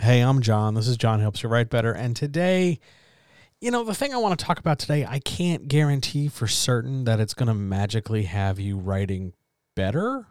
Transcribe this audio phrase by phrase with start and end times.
[0.00, 0.74] Hey, I'm John.
[0.74, 1.92] This is John Helps You Write Better.
[1.92, 2.78] And today,
[3.60, 7.02] you know, the thing I want to talk about today, I can't guarantee for certain
[7.02, 9.32] that it's going to magically have you writing
[9.74, 10.28] better,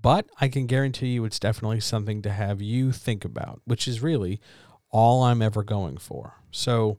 [0.00, 4.02] but I can guarantee you it's definitely something to have you think about, which is
[4.02, 4.40] really
[4.90, 6.40] all I'm ever going for.
[6.50, 6.98] So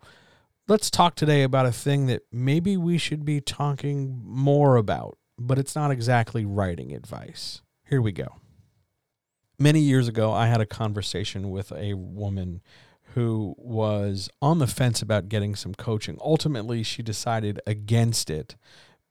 [0.68, 5.58] let's talk today about a thing that maybe we should be talking more about, but
[5.58, 7.64] it's not exactly writing advice.
[7.84, 8.36] Here we go
[9.60, 12.62] many years ago, I had a conversation with a woman
[13.14, 16.18] who was on the fence about getting some coaching.
[16.22, 18.56] Ultimately, she decided against it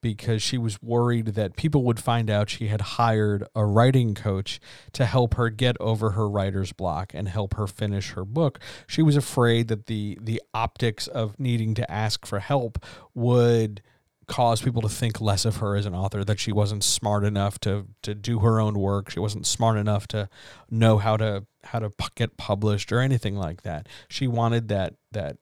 [0.03, 4.61] because she was worried that people would find out she had hired a writing coach
[4.93, 8.61] to help her get over her writer's block and help her finish her book.
[8.87, 12.78] She was afraid that the the optics of needing to ask for help
[13.15, 13.83] would
[14.29, 17.59] cause people to think less of her as an author that she wasn't smart enough
[17.61, 20.29] to to do her own work she wasn't smart enough to
[20.71, 25.37] know how to how to get published or anything like that she wanted that that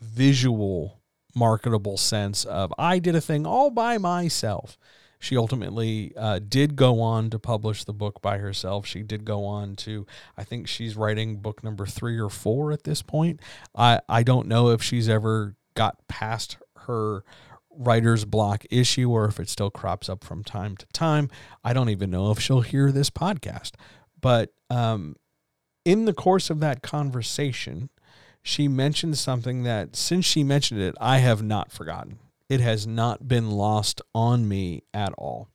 [0.00, 1.00] visual
[1.34, 4.78] marketable sense of i did a thing all by myself
[5.20, 8.86] she ultimately uh, did go on to publish the book by herself.
[8.86, 12.84] She did go on to, I think she's writing book number three or four at
[12.84, 13.40] this point.
[13.74, 17.24] I, I don't know if she's ever got past her
[17.78, 21.30] writer's block issue or if it still crops up from time to time.
[21.62, 23.72] I don't even know if she'll hear this podcast.
[24.20, 25.16] But um,
[25.84, 27.88] in the course of that conversation,
[28.42, 32.18] she mentioned something that since she mentioned it, I have not forgotten.
[32.48, 35.48] It has not been lost on me at all.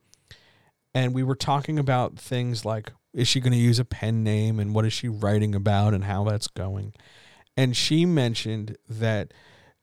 [0.93, 4.59] And we were talking about things like is she going to use a pen name
[4.59, 6.93] and what is she writing about and how that's going.
[7.55, 9.33] And she mentioned that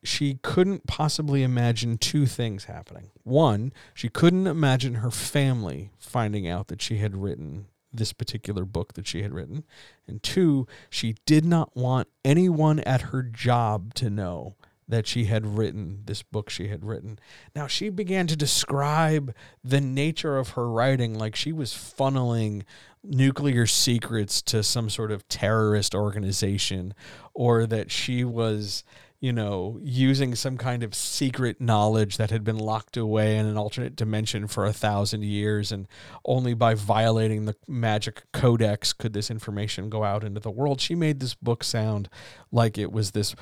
[0.03, 3.11] she couldn't possibly imagine two things happening.
[3.23, 8.95] One, she couldn't imagine her family finding out that she had written this particular book
[8.95, 9.65] that she had written.
[10.07, 14.55] And two, she did not want anyone at her job to know
[14.89, 17.19] that she had written this book she had written.
[17.55, 22.65] Now, she began to describe the nature of her writing like she was funneling
[23.03, 26.93] nuclear secrets to some sort of terrorist organization
[27.35, 28.85] or that she was
[29.21, 33.59] you know, using some kind of secret knowledge that had been locked away in an
[33.59, 35.87] alternate dimension for a thousand years, and
[36.25, 40.81] only by violating the magic codex could this information go out into the world.
[40.81, 42.09] She made this book sound
[42.51, 43.35] like it was this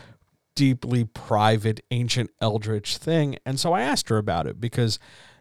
[0.57, 3.39] deeply private, ancient eldritch thing.
[3.47, 4.99] And so I asked her about it because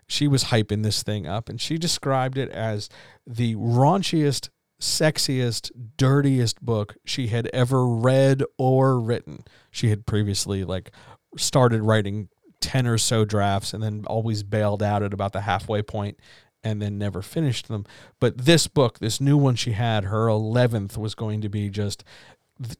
[0.07, 2.89] she was hyping this thing up, and she described it as
[3.25, 4.49] the raunchiest
[4.79, 9.43] sexiest, dirtiest book she had ever read or written.
[9.71, 10.91] She had previously like
[11.37, 12.29] started writing
[12.61, 16.19] 10 or so drafts and then always bailed out at about the halfway point
[16.63, 17.85] and then never finished them.
[18.19, 22.03] But this book, this new one she had, her 11th was going to be just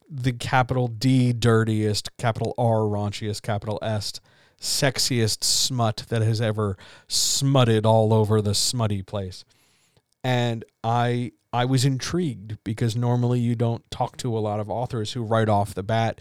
[0.09, 4.13] the capital D dirtiest, capital R raunchiest, capital S
[4.59, 6.77] sexiest smut that has ever
[7.07, 9.45] smutted all over the smutty place.
[10.27, 15.13] And I I was intrigued because normally you don't talk to a lot of authors
[15.13, 16.19] who right off the bat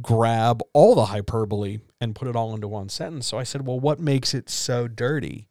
[0.00, 3.26] grab all the hyperbole and put it all into one sentence.
[3.26, 5.48] So I said, "Well, what makes it so dirty?"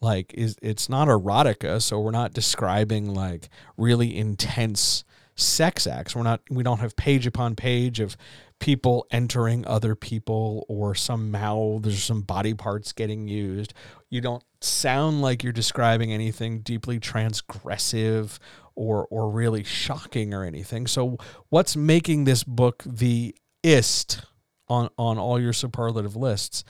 [0.00, 5.04] Like is it's not erotica, so we're not describing like really intense
[5.42, 6.14] sex acts.
[6.16, 8.16] We're not we don't have page upon page of
[8.58, 13.74] people entering other people or somehow there's some body parts getting used.
[14.08, 18.38] You don't sound like you're describing anything deeply transgressive
[18.74, 20.86] or or really shocking or anything.
[20.86, 24.22] So what's making this book the ist
[24.68, 26.64] on on all your superlative lists?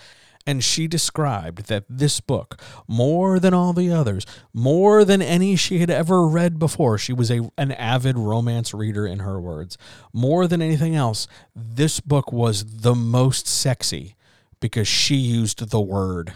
[0.47, 5.79] And she described that this book, more than all the others, more than any she
[5.79, 9.79] had ever read before, she was a, an avid romance reader, in her words.
[10.13, 14.17] More than anything else, this book was the most sexy
[14.61, 16.35] because she used the word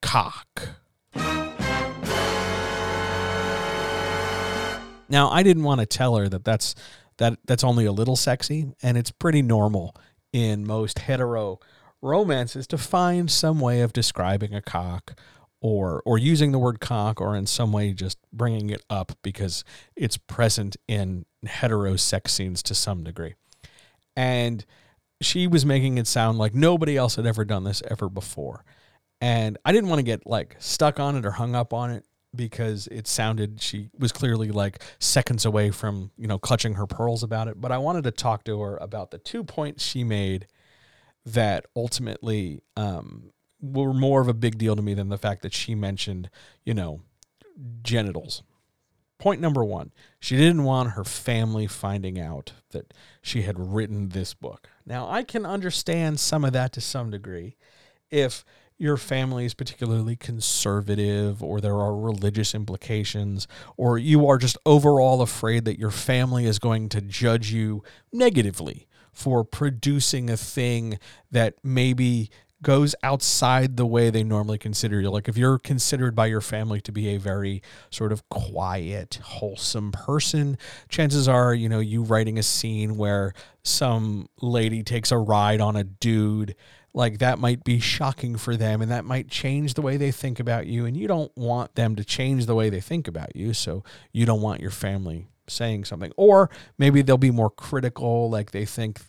[0.00, 0.76] cock.
[5.08, 6.74] Now, I didn't want to tell her that that's
[7.18, 9.94] that that's only a little sexy, and it's pretty normal
[10.32, 11.60] in most hetero
[12.02, 15.18] romances to find some way of describing a cock
[15.60, 19.64] or or using the word cock or in some way just bringing it up because
[19.96, 23.34] it's present in hetero sex scenes to some degree.
[24.16, 24.64] And
[25.22, 28.64] she was making it sound like nobody else had ever done this ever before.
[29.20, 32.04] And I didn't want to get like stuck on it or hung up on it
[32.34, 37.22] because it sounded she was clearly like seconds away from, you know, clutching her pearls
[37.22, 40.46] about it, but I wanted to talk to her about the two points she made
[41.24, 45.54] that ultimately um, were more of a big deal to me than the fact that
[45.54, 46.28] she mentioned,
[46.64, 47.00] you know,
[47.82, 48.42] genitals.
[49.18, 52.92] Point number one, she didn't want her family finding out that
[53.22, 54.68] she had written this book.
[54.84, 57.56] Now, I can understand some of that to some degree.
[58.10, 58.44] If
[58.78, 63.46] your family is particularly conservative or there are religious implications
[63.76, 68.88] or you are just overall afraid that your family is going to judge you negatively
[69.12, 70.98] for producing a thing
[71.30, 72.30] that maybe
[72.62, 75.10] goes outside the way they normally consider you.
[75.10, 77.60] Like if you're considered by your family to be a very
[77.90, 80.56] sort of quiet, wholesome person,
[80.88, 85.74] chances are, you know, you writing a scene where some lady takes a ride on
[85.74, 86.54] a dude,
[86.94, 90.38] like that might be shocking for them and that might change the way they think
[90.38, 93.52] about you and you don't want them to change the way they think about you,
[93.52, 93.82] so
[94.12, 96.12] you don't want your family saying something.
[96.16, 99.00] Or maybe they'll be more critical like they think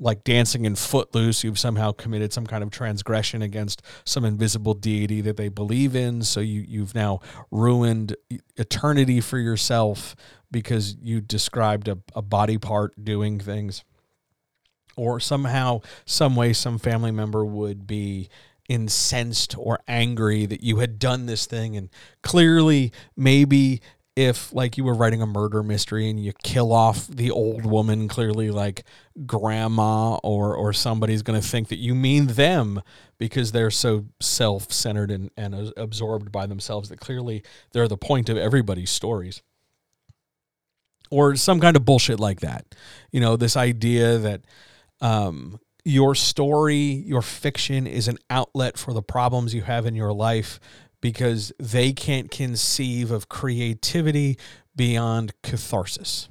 [0.00, 5.20] like dancing in footloose you've somehow committed some kind of transgression against some invisible deity
[5.20, 6.22] that they believe in.
[6.22, 7.20] So you you've now
[7.50, 8.16] ruined
[8.56, 10.14] eternity for yourself
[10.50, 13.84] because you described a, a body part doing things.
[14.96, 18.28] Or somehow some way some family member would be
[18.68, 21.76] incensed or angry that you had done this thing.
[21.76, 21.88] And
[22.22, 23.80] clearly maybe
[24.18, 28.08] if like you were writing a murder mystery and you kill off the old woman
[28.08, 28.84] clearly like
[29.26, 32.82] grandma or or somebody's going to think that you mean them
[33.16, 38.36] because they're so self-centered and, and absorbed by themselves that clearly they're the point of
[38.36, 39.40] everybody's stories.
[41.10, 42.74] Or some kind of bullshit like that.
[43.12, 44.40] You know this idea that
[45.00, 46.76] um, your story
[47.06, 50.58] your fiction is an outlet for the problems you have in your life
[51.00, 54.38] because they can't conceive of creativity
[54.74, 56.28] beyond catharsis.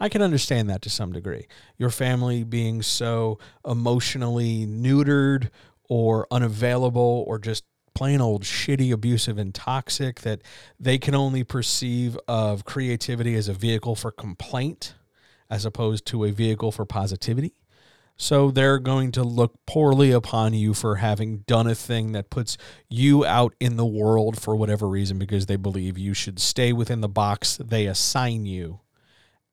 [0.00, 1.46] I can understand that to some degree.
[1.78, 5.50] Your family being so emotionally neutered
[5.88, 7.64] or unavailable or just
[7.94, 10.42] plain old shitty, abusive, and toxic that
[10.80, 14.94] they can only perceive of creativity as a vehicle for complaint
[15.48, 17.54] as opposed to a vehicle for positivity.
[18.16, 22.56] So they're going to look poorly upon you for having done a thing that puts
[22.88, 27.00] you out in the world for whatever reason because they believe you should stay within
[27.00, 28.80] the box they assign you.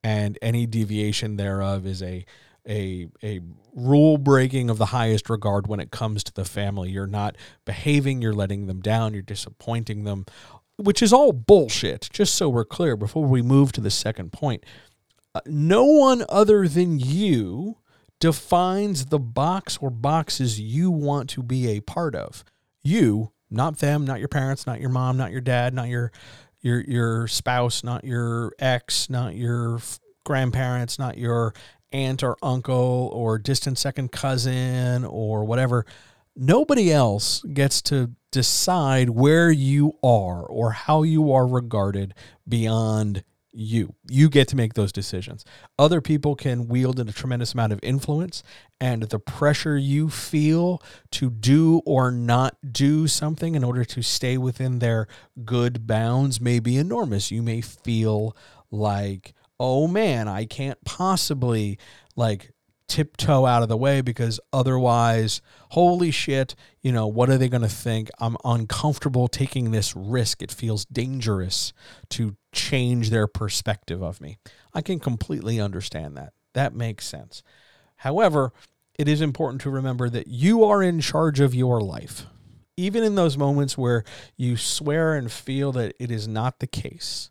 [0.03, 2.25] And any deviation thereof is a
[2.67, 3.41] a a
[3.73, 6.89] rule breaking of the highest regard when it comes to the family.
[6.91, 7.35] You're not
[7.65, 10.25] behaving, you're letting them down, you're disappointing them,
[10.77, 12.09] which is all bullshit.
[12.11, 14.63] Just so we're clear before we move to the second point.
[15.33, 17.77] Uh, no one other than you
[18.21, 22.45] defines the box or boxes you want to be a part of.
[22.83, 26.13] You, not them, not your parents, not your mom, not your dad, not your
[26.61, 29.81] your your spouse, not your ex, not your
[30.23, 31.53] grandparents, not your
[31.91, 35.85] aunt or uncle or distant second cousin or whatever.
[36.35, 42.13] Nobody else gets to decide where you are or how you are regarded
[42.47, 43.23] beyond
[43.53, 43.95] you.
[44.09, 45.45] You get to make those decisions.
[45.77, 48.43] Other people can wield a tremendous amount of influence,
[48.79, 54.37] and the pressure you feel to do or not do something in order to stay
[54.37, 55.07] within their
[55.45, 57.31] good bounds may be enormous.
[57.31, 58.35] You may feel
[58.69, 61.77] like, oh man, I can't possibly
[62.15, 62.51] like
[62.91, 67.61] tiptoe out of the way because otherwise, holy shit, you know, what are they going
[67.61, 68.09] to think?
[68.19, 70.41] I'm uncomfortable taking this risk.
[70.41, 71.71] It feels dangerous
[72.09, 74.39] to change their perspective of me.
[74.73, 76.33] I can completely understand that.
[76.53, 77.43] That makes sense.
[77.95, 78.51] However,
[78.99, 82.25] it is important to remember that you are in charge of your life.
[82.75, 84.03] Even in those moments where
[84.35, 87.29] you swear and feel that it is not the case,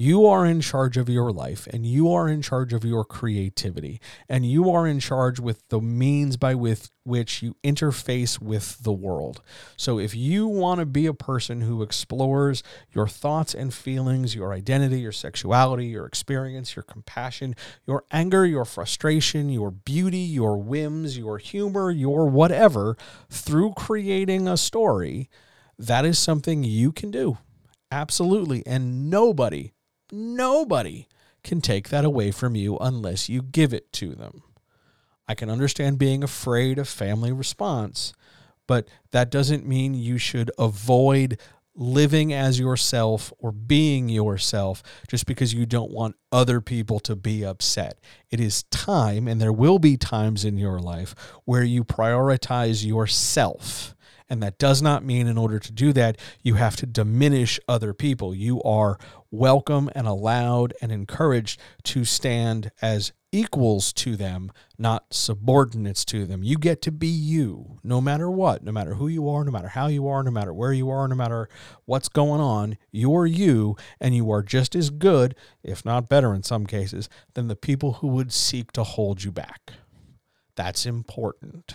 [0.00, 4.00] you are in charge of your life and you are in charge of your creativity
[4.28, 8.92] and you are in charge with the means by with which you interface with the
[8.92, 9.42] world.
[9.76, 12.62] So if you want to be a person who explores
[12.92, 18.64] your thoughts and feelings, your identity, your sexuality, your experience, your compassion, your anger, your
[18.64, 22.96] frustration, your beauty, your whims, your humor, your whatever
[23.30, 25.28] through creating a story,
[25.76, 27.38] that is something you can do.
[27.90, 28.64] Absolutely.
[28.64, 29.72] And nobody
[30.10, 31.06] Nobody
[31.42, 34.42] can take that away from you unless you give it to them.
[35.26, 38.12] I can understand being afraid of family response,
[38.66, 41.38] but that doesn't mean you should avoid
[41.74, 47.44] living as yourself or being yourself just because you don't want other people to be
[47.44, 48.00] upset.
[48.30, 53.94] It is time, and there will be times in your life where you prioritize yourself.
[54.30, 57.94] And that does not mean, in order to do that, you have to diminish other
[57.94, 58.34] people.
[58.34, 58.98] You are
[59.30, 66.42] welcome and allowed and encouraged to stand as equals to them, not subordinates to them.
[66.42, 69.68] You get to be you no matter what, no matter who you are, no matter
[69.68, 71.48] how you are, no matter where you are, no matter
[71.84, 72.78] what's going on.
[72.90, 77.48] You're you, and you are just as good, if not better in some cases, than
[77.48, 79.72] the people who would seek to hold you back.
[80.54, 81.74] That's important.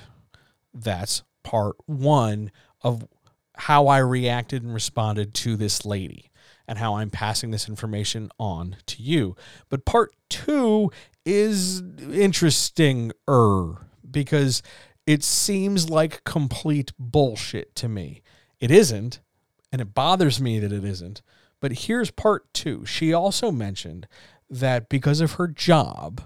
[0.74, 3.06] That's part one of
[3.56, 6.32] how I reacted and responded to this lady
[6.68, 9.36] and how I'm passing this information on to you.
[9.70, 10.92] But part two
[11.26, 11.82] is
[12.12, 14.62] interesting er because
[15.06, 18.22] it seems like complete bullshit to me.
[18.60, 19.20] It isn't,
[19.72, 21.22] and it bothers me that it isn't.
[21.60, 22.86] But here's part two.
[22.86, 24.08] She also mentioned
[24.50, 26.22] that because of her job,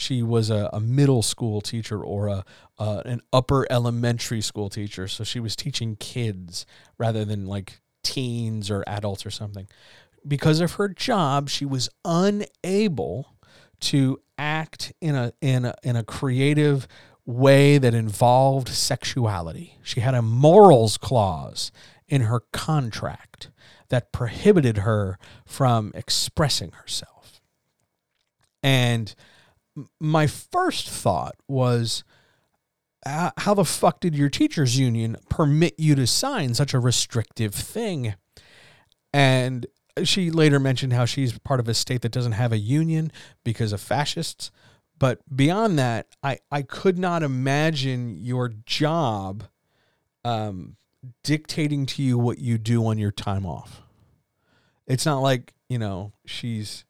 [0.00, 2.44] she was a, a middle school teacher or a
[2.78, 5.06] uh, an upper elementary school teacher.
[5.06, 6.64] So she was teaching kids
[6.96, 9.68] rather than like teens or adults or something.
[10.26, 13.34] Because of her job, she was unable
[13.80, 16.88] to act in a in a in a creative
[17.26, 19.76] way that involved sexuality.
[19.82, 21.70] She had a morals clause
[22.08, 23.50] in her contract
[23.90, 27.40] that prohibited her from expressing herself.
[28.62, 29.14] And
[29.98, 32.04] my first thought was
[33.04, 38.14] how the fuck did your teachers union permit you to sign such a restrictive thing?
[39.12, 39.66] And
[40.04, 43.10] she later mentioned how she's part of a state that doesn't have a union
[43.44, 44.50] because of fascists.
[44.98, 49.44] But beyond that i i could not imagine your job
[50.24, 50.76] um
[51.22, 53.82] dictating to you what you do on your time off.
[54.86, 56.84] It's not like you know she's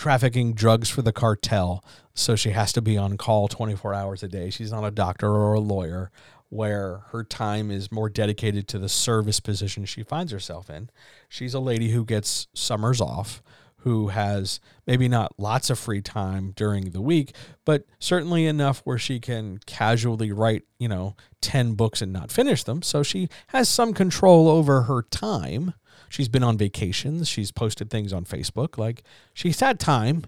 [0.00, 4.28] trafficking drugs for the cartel, so she has to be on call 24 hours a
[4.28, 4.48] day.
[4.48, 6.10] She's not a doctor or a lawyer
[6.48, 10.88] where her time is more dedicated to the service position she finds herself in.
[11.28, 13.42] She's a lady who gets summers off,
[13.80, 17.34] who has maybe not lots of free time during the week,
[17.66, 22.64] but certainly enough where she can casually write, you know, 10 books and not finish
[22.64, 22.80] them.
[22.80, 25.74] So she has some control over her time
[26.10, 27.28] She's been on vacations.
[27.28, 28.76] She's posted things on Facebook.
[28.76, 30.24] Like she's had time.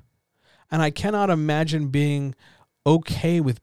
[0.70, 2.34] And I cannot imagine being
[2.86, 3.60] okay with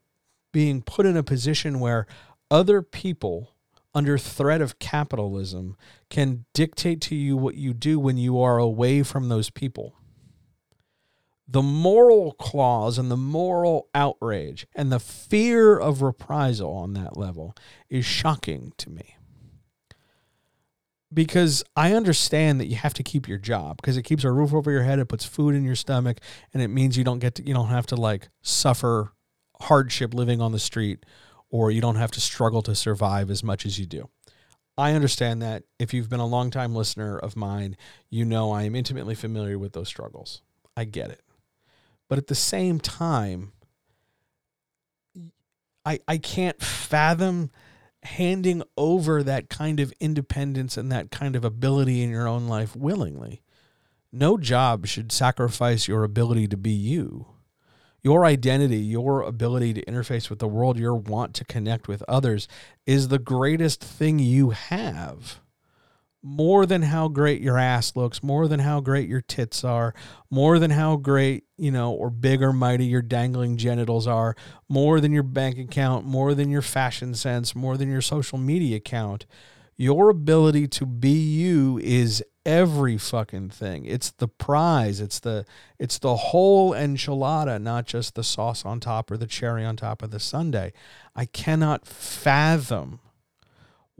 [0.52, 2.06] being put in a position where
[2.50, 3.54] other people
[3.94, 5.76] under threat of capitalism
[6.10, 9.96] can dictate to you what you do when you are away from those people.
[11.48, 17.56] The moral clause and the moral outrage and the fear of reprisal on that level
[17.88, 19.16] is shocking to me
[21.12, 24.54] because I understand that you have to keep your job because it keeps a roof
[24.54, 26.18] over your head, it puts food in your stomach,
[26.52, 29.12] and it means you don't get to, you don't have to like suffer
[29.60, 31.04] hardship living on the street
[31.50, 34.08] or you don't have to struggle to survive as much as you do.
[34.78, 35.64] I understand that.
[35.78, 37.76] If you've been a long-time listener of mine,
[38.08, 40.42] you know I am intimately familiar with those struggles.
[40.76, 41.20] I get it.
[42.08, 43.52] But at the same time,
[45.84, 47.50] I I can't fathom
[48.02, 52.74] handing over that kind of independence and that kind of ability in your own life
[52.74, 53.42] willingly.
[54.12, 57.26] No job should sacrifice your ability to be you.
[58.02, 62.48] Your identity, your ability to interface with the world, your want to connect with others
[62.86, 65.40] is the greatest thing you have
[66.22, 69.94] more than how great your ass looks, more than how great your tits are,
[70.30, 74.36] more than how great, you know, or big or mighty your dangling genitals are,
[74.68, 78.76] more than your bank account, more than your fashion sense, more than your social media
[78.76, 79.26] account.
[79.76, 83.86] Your ability to be you is every fucking thing.
[83.86, 85.00] It's the prize.
[85.00, 85.46] It's the
[85.78, 90.02] it's the whole enchilada, not just the sauce on top or the cherry on top
[90.02, 90.72] of the sundae.
[91.16, 93.00] I cannot fathom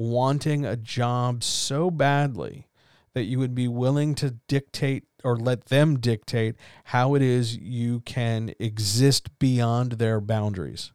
[0.01, 2.67] wanting a job so badly
[3.15, 8.01] that you would be willing to dictate or let them dictate how it is you
[8.01, 10.93] can exist beyond their boundaries.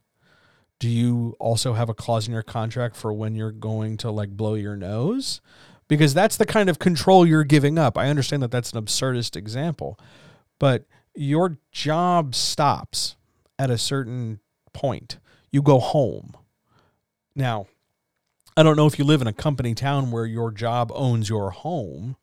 [0.78, 4.30] Do you also have a clause in your contract for when you're going to like
[4.30, 5.40] blow your nose?
[5.88, 7.96] Because that's the kind of control you're giving up.
[7.96, 9.98] I understand that that's an absurdist example,
[10.58, 10.84] but
[11.14, 13.16] your job stops
[13.58, 14.40] at a certain
[14.72, 15.18] point.
[15.50, 16.36] You go home.
[17.34, 17.66] Now,
[18.56, 21.50] I don't know if you live in a company town where your job owns your
[21.50, 22.16] home,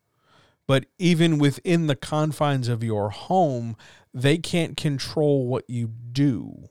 [0.66, 3.76] but even within the confines of your home,
[4.12, 6.68] they can't control what you do.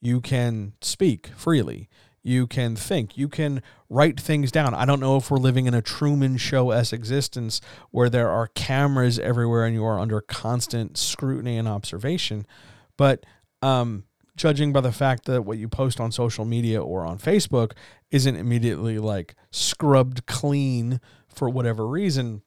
[0.00, 1.88] You can speak freely.
[2.24, 3.16] You can think.
[3.16, 4.74] You can write things down.
[4.74, 8.48] I don't know if we're living in a Truman Show s existence where there are
[8.48, 12.44] cameras everywhere and you are under constant scrutiny and observation,
[12.96, 13.24] but
[13.62, 14.04] um,
[14.36, 17.72] judging by the fact that what you post on social media or on Facebook
[18.10, 22.42] isn't immediately like scrubbed clean for whatever reason,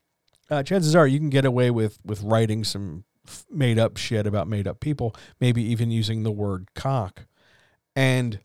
[0.50, 3.04] uh, chances are you can get away with with writing some
[3.50, 7.26] made up shit about made up people, maybe even using the word cock.
[7.96, 8.40] And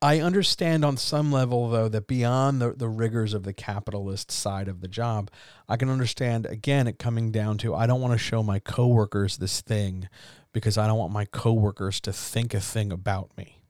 [0.00, 4.68] I understand on some level, though, that beyond the, the rigors of the capitalist side
[4.68, 5.28] of the job,
[5.68, 9.38] I can understand, again, it coming down to I don't want to show my coworkers
[9.38, 10.08] this thing
[10.52, 13.62] because I don't want my coworkers to think a thing about me.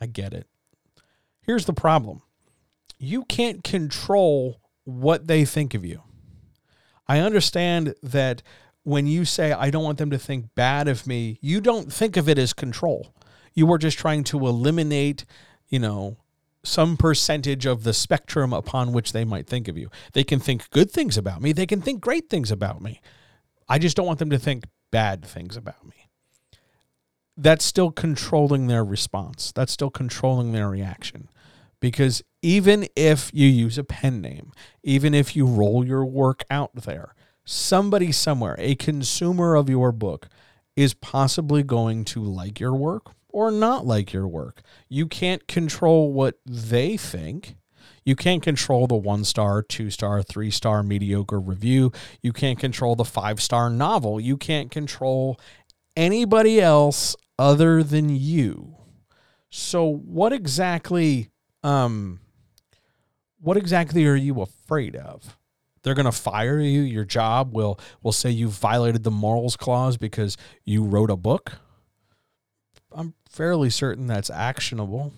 [0.00, 0.46] I get it.
[1.42, 2.22] Here's the problem
[2.98, 6.02] you can't control what they think of you.
[7.08, 8.42] I understand that
[8.82, 12.16] when you say, I don't want them to think bad of me, you don't think
[12.16, 13.14] of it as control.
[13.54, 15.24] You are just trying to eliminate,
[15.68, 16.18] you know,
[16.62, 19.90] some percentage of the spectrum upon which they might think of you.
[20.12, 23.00] They can think good things about me, they can think great things about me.
[23.68, 26.08] I just don't want them to think bad things about me.
[27.36, 31.28] That's still controlling their response, that's still controlling their reaction.
[31.80, 36.74] Because even if you use a pen name, even if you roll your work out
[36.74, 40.28] there, somebody somewhere, a consumer of your book,
[40.76, 44.62] is possibly going to like your work or not like your work.
[44.88, 47.56] You can't control what they think.
[48.04, 51.92] You can't control the one star, two star, three star mediocre review.
[52.22, 54.20] You can't control the five star novel.
[54.20, 55.38] You can't control
[55.96, 58.76] anybody else other than you.
[59.50, 61.30] So, what exactly
[61.62, 62.20] um,
[63.40, 65.36] what exactly are you afraid of?
[65.82, 66.82] They're going to fire you.
[66.82, 71.52] Your job will will say you violated the morals clause because you wrote a book.
[72.92, 75.12] I'm fairly certain that's actionable.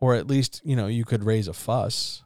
[0.00, 2.22] Or at least, you know, you could raise a fuss.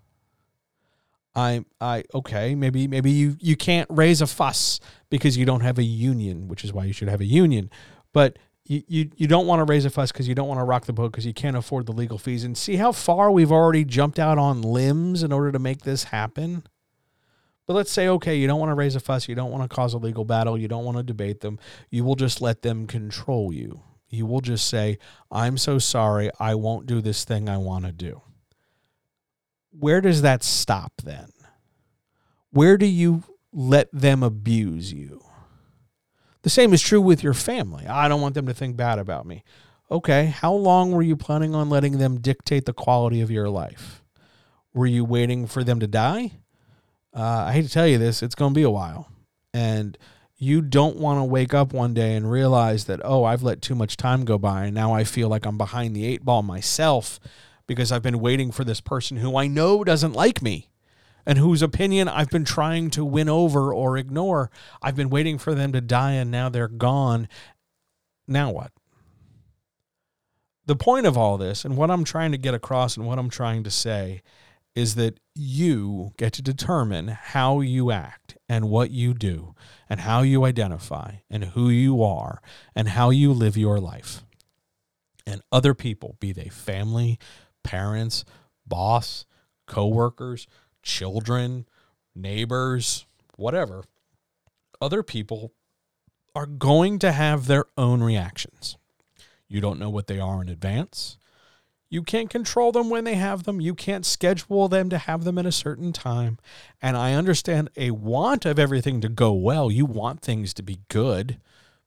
[1.34, 4.78] I I okay, maybe maybe you you can't raise a fuss
[5.10, 7.70] because you don't have a union, which is why you should have a union.
[8.12, 10.64] But you, you, you don't want to raise a fuss because you don't want to
[10.64, 12.44] rock the boat because you can't afford the legal fees.
[12.44, 16.04] And see how far we've already jumped out on limbs in order to make this
[16.04, 16.64] happen?
[17.66, 19.74] But let's say, okay, you don't want to raise a fuss, you don't want to
[19.74, 21.58] cause a legal battle, you don't want to debate them.
[21.90, 23.80] You will just let them control you.
[24.14, 24.98] You will just say,
[25.30, 28.22] I'm so sorry, I won't do this thing I want to do.
[29.70, 31.28] Where does that stop then?
[32.50, 35.24] Where do you let them abuse you?
[36.42, 37.86] The same is true with your family.
[37.86, 39.42] I don't want them to think bad about me.
[39.90, 44.02] Okay, how long were you planning on letting them dictate the quality of your life?
[44.72, 46.32] Were you waiting for them to die?
[47.14, 49.08] Uh, I hate to tell you this, it's going to be a while.
[49.52, 49.96] And
[50.36, 53.74] you don't want to wake up one day and realize that, oh, I've let too
[53.74, 54.64] much time go by.
[54.64, 57.20] And now I feel like I'm behind the eight ball myself
[57.66, 60.70] because I've been waiting for this person who I know doesn't like me
[61.24, 64.50] and whose opinion I've been trying to win over or ignore.
[64.82, 67.28] I've been waiting for them to die and now they're gone.
[68.26, 68.72] Now what?
[70.66, 73.30] The point of all this and what I'm trying to get across and what I'm
[73.30, 74.22] trying to say
[74.74, 79.54] is that you get to determine how you act and what you do
[79.88, 82.40] and how you identify and who you are
[82.74, 84.24] and how you live your life.
[85.26, 87.18] And other people, be they family,
[87.62, 88.24] parents,
[88.66, 89.24] boss,
[89.66, 90.46] coworkers,
[90.82, 91.66] children,
[92.14, 93.06] neighbors,
[93.36, 93.84] whatever,
[94.80, 95.52] other people
[96.34, 98.76] are going to have their own reactions.
[99.48, 101.16] You don't know what they are in advance.
[101.94, 103.60] You can't control them when they have them.
[103.60, 106.38] You can't schedule them to have them at a certain time.
[106.82, 109.70] And I understand a want of everything to go well.
[109.70, 111.38] You want things to be good,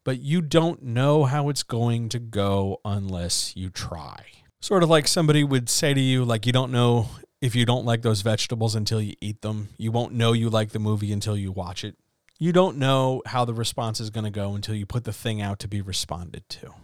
[0.05, 4.23] but you don't know how it's going to go unless you try.
[4.61, 7.09] Sort of like somebody would say to you, like, you don't know
[7.41, 9.67] if you don't like those vegetables until you eat them.
[9.77, 11.97] You won't know you like the movie until you watch it.
[12.39, 15.41] You don't know how the response is going to go until you put the thing
[15.41, 16.75] out to be responded to.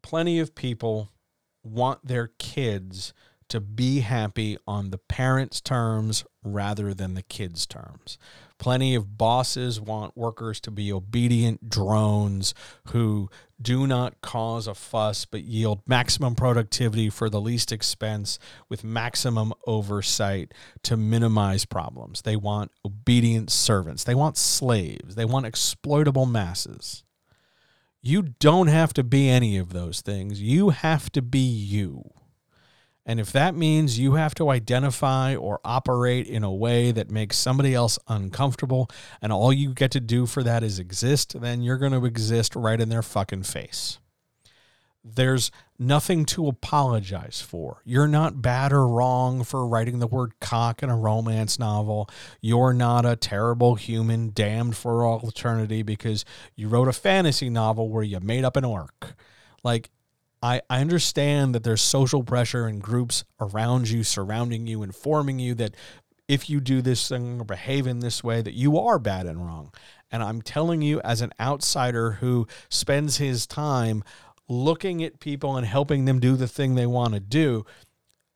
[0.00, 1.10] Plenty of people
[1.64, 3.12] want their kids
[3.48, 8.18] to be happy on the parents' terms rather than the kids' terms.
[8.58, 12.54] Plenty of bosses want workers to be obedient drones
[12.88, 13.28] who
[13.60, 19.52] do not cause a fuss but yield maximum productivity for the least expense with maximum
[19.66, 22.22] oversight to minimize problems.
[22.22, 24.04] They want obedient servants.
[24.04, 25.14] They want slaves.
[25.14, 27.03] They want exploitable masses.
[28.06, 30.38] You don't have to be any of those things.
[30.38, 32.10] You have to be you.
[33.06, 37.38] And if that means you have to identify or operate in a way that makes
[37.38, 38.90] somebody else uncomfortable
[39.22, 42.54] and all you get to do for that is exist, then you're going to exist
[42.54, 43.98] right in their fucking face.
[45.04, 47.82] There's nothing to apologize for.
[47.84, 52.08] You're not bad or wrong for writing the word cock in a romance novel.
[52.40, 56.24] You're not a terrible human damned for all eternity because
[56.56, 59.14] you wrote a fantasy novel where you made up an orc.
[59.62, 59.90] Like,
[60.42, 65.54] I, I understand that there's social pressure and groups around you, surrounding you, informing you
[65.54, 65.74] that
[66.28, 69.44] if you do this thing or behave in this way, that you are bad and
[69.44, 69.72] wrong.
[70.10, 74.04] And I'm telling you, as an outsider who spends his time
[74.48, 77.64] looking at people and helping them do the thing they want to do,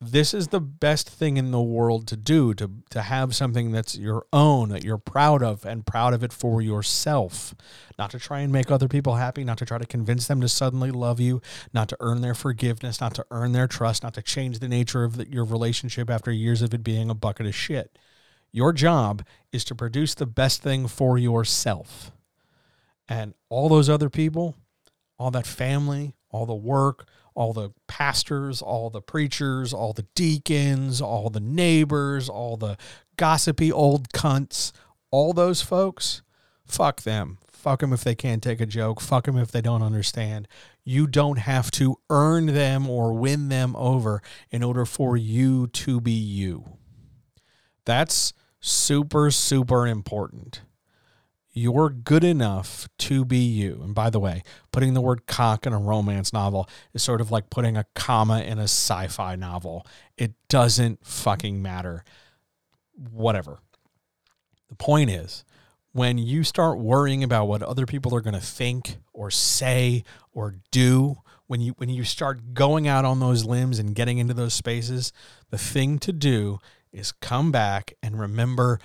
[0.00, 3.98] this is the best thing in the world to do to to have something that's
[3.98, 7.54] your own that you're proud of and proud of it for yourself.
[7.98, 10.48] Not to try and make other people happy not to try to convince them to
[10.48, 11.42] suddenly love you
[11.74, 15.02] not to earn their forgiveness not to earn their trust not to change the nature
[15.02, 17.98] of the, your relationship after years of it being a bucket of shit.
[18.52, 22.12] Your job is to produce the best thing for yourself.
[23.08, 24.54] And all those other people
[25.18, 27.06] all that family all the work
[27.38, 32.76] all the pastors, all the preachers, all the deacons, all the neighbors, all the
[33.16, 34.72] gossipy old cunts,
[35.12, 36.22] all those folks,
[36.66, 37.38] fuck them.
[37.52, 39.00] Fuck them if they can't take a joke.
[39.00, 40.48] Fuck them if they don't understand.
[40.82, 46.00] You don't have to earn them or win them over in order for you to
[46.00, 46.64] be you.
[47.84, 50.62] That's super, super important
[51.58, 53.80] you're good enough to be you.
[53.82, 54.42] And by the way,
[54.72, 58.40] putting the word cock in a romance novel is sort of like putting a comma
[58.40, 59.86] in a sci fi novel.
[60.16, 62.04] It doesn't fucking matter.
[62.94, 63.58] Whatever.
[64.68, 65.44] The point is,
[65.92, 70.54] when you start worrying about what other people are going to think or say or
[70.70, 71.16] do,
[71.46, 75.12] when you when you start going out on those limbs and getting into those spaces,
[75.50, 76.58] the thing to do
[76.92, 78.78] is come back and remember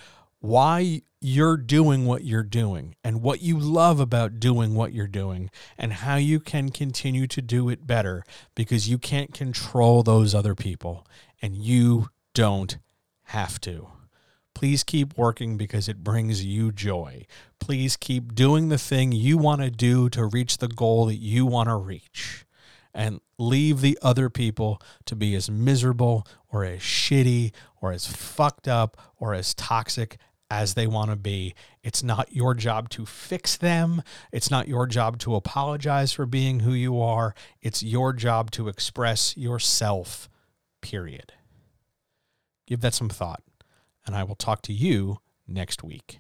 [0.43, 5.49] why you're doing what you're doing and what you love about doing what you're doing
[5.77, 10.53] and how you can continue to do it better because you can't control those other
[10.53, 11.07] people
[11.41, 12.77] and you don't
[13.27, 13.87] have to.
[14.53, 17.25] Please keep working because it brings you joy.
[17.61, 21.45] Please keep doing the thing you want to do to reach the goal that you
[21.45, 22.45] want to reach.
[22.93, 27.51] And leave the other people to be as miserable or as shitty
[27.81, 30.17] or as fucked up or as toxic
[30.49, 31.53] as they want to be.
[31.81, 34.03] It's not your job to fix them.
[34.31, 37.33] It's not your job to apologize for being who you are.
[37.61, 40.29] It's your job to express yourself,
[40.81, 41.33] period.
[42.67, 43.43] Give that some thought,
[44.05, 46.19] and I will talk to you next week.